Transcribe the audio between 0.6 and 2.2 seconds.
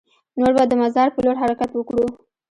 د مزار په لور حرکت وکړو.